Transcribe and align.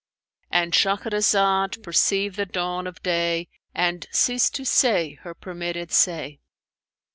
"—And 0.51 0.73
Shahrazad 0.73 1.83
perceived 1.83 2.35
the 2.35 2.47
dawn 2.47 2.87
of 2.87 3.03
day 3.03 3.49
and 3.75 4.07
ceased 4.09 4.55
to 4.55 4.65
say 4.65 5.19
her 5.21 5.35
permitted 5.35 5.91
say. 5.91 6.39